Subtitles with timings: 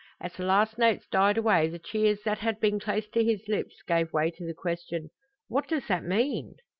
[0.19, 3.83] As the last notes died away the cheers that had been close to his lips
[3.85, 5.11] gave way to the question,
[5.47, 6.55] "What does that mean?"